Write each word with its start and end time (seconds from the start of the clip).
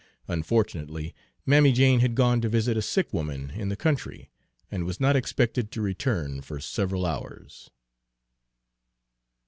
Unfortunately, 0.27 1.13
Mammy 1.45 1.71
Jane 1.71 1.99
had 1.99 2.15
gone 2.15 2.41
to 2.41 2.49
visit 2.49 2.75
a 2.75 2.81
sick 2.81 3.13
woman 3.13 3.51
in 3.51 3.69
the 3.69 3.75
country, 3.75 4.31
and 4.71 4.83
was 4.83 4.99
not 4.99 5.15
expected 5.15 5.71
to 5.71 5.79
return 5.79 6.41
for 6.41 6.59
several 6.59 7.05
hours. 7.05 7.69